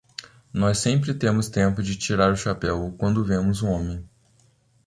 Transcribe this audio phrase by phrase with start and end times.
[0.51, 4.09] Nós sempre temos tempo de tirar o chapéu quando vemos um homem.